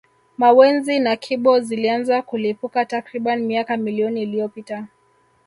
[0.37, 4.87] Mawenzi na Kibo zilianza kulipuka takriban miaka milioni iliyopita